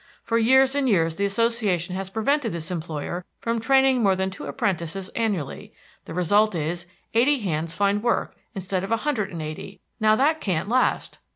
For 0.23 0.39
years 0.39 0.73
and 0.73 0.89
years 0.89 1.17
the 1.17 1.25
Association 1.25 1.95
has 1.95 2.09
prevented 2.09 2.53
this 2.53 2.71
employer 2.71 3.23
from 3.39 3.59
training 3.59 4.01
more 4.01 4.15
than 4.15 4.31
two 4.31 4.45
apprentices 4.45 5.09
annually. 5.09 5.73
The 6.05 6.15
result 6.15 6.55
is, 6.55 6.87
eighty 7.13 7.41
hands 7.41 7.75
find 7.75 8.01
work, 8.01 8.35
instead 8.55 8.83
of 8.83 8.91
a 8.91 8.97
hundred 9.05 9.29
and 9.29 9.43
eighty. 9.43 9.79
Now, 9.99 10.15
that 10.15 10.41
can't 10.41 10.67
last." 10.67 11.19